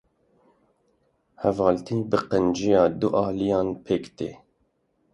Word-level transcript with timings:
Hevaltî 1.41 1.97
bi 2.09 2.17
qenciya 2.29 2.83
du 2.99 3.09
aliyan 3.25 3.69
pêk 3.85 4.05
te. 4.17 4.29